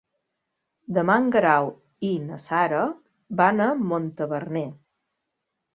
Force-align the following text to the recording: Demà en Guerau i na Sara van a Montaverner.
Demà 0.97 1.17
en 1.23 1.27
Guerau 1.35 1.69
i 2.09 2.11
na 2.23 2.41
Sara 2.47 2.83
van 3.45 3.63
a 3.69 3.73
Montaverner. 3.95 4.69